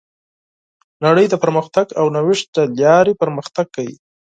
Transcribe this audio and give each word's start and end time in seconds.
نړۍ 1.05 1.25
د 1.29 1.35
پرمختګ 1.43 1.87
او 1.99 2.05
نوښت 2.15 2.47
له 2.57 2.63
لارې 2.81 3.13
پرمختګ 3.21 3.65
کوي. 3.75 3.97